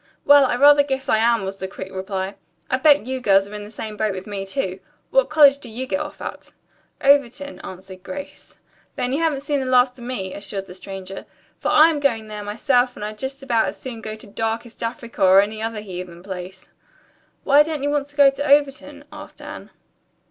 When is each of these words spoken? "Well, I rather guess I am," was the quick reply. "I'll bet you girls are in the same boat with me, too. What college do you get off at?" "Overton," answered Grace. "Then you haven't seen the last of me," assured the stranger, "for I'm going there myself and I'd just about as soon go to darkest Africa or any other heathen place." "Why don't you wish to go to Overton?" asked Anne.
"Well, 0.25 0.45
I 0.45 0.55
rather 0.55 0.81
guess 0.81 1.07
I 1.09 1.17
am," 1.19 1.45
was 1.45 1.57
the 1.59 1.67
quick 1.67 1.93
reply. 1.93 2.33
"I'll 2.71 2.79
bet 2.79 3.05
you 3.05 3.19
girls 3.19 3.47
are 3.47 3.53
in 3.53 3.63
the 3.63 3.69
same 3.69 3.95
boat 3.97 4.15
with 4.15 4.25
me, 4.25 4.47
too. 4.47 4.79
What 5.11 5.29
college 5.29 5.59
do 5.59 5.69
you 5.69 5.85
get 5.85 5.99
off 5.99 6.19
at?" 6.23 6.53
"Overton," 7.03 7.59
answered 7.59 8.01
Grace. 8.01 8.57
"Then 8.95 9.13
you 9.13 9.19
haven't 9.19 9.41
seen 9.43 9.59
the 9.59 9.67
last 9.67 9.99
of 9.99 10.03
me," 10.03 10.33
assured 10.33 10.65
the 10.65 10.73
stranger, 10.73 11.27
"for 11.59 11.69
I'm 11.69 11.99
going 11.99 12.29
there 12.29 12.43
myself 12.43 12.95
and 12.95 13.05
I'd 13.05 13.19
just 13.19 13.43
about 13.43 13.67
as 13.67 13.79
soon 13.79 14.01
go 14.01 14.15
to 14.15 14.25
darkest 14.25 14.81
Africa 14.81 15.21
or 15.21 15.39
any 15.39 15.61
other 15.61 15.81
heathen 15.81 16.23
place." 16.23 16.69
"Why 17.43 17.61
don't 17.61 17.83
you 17.83 17.91
wish 17.91 18.07
to 18.07 18.15
go 18.15 18.31
to 18.31 18.43
Overton?" 18.43 19.05
asked 19.11 19.39
Anne. 19.39 19.69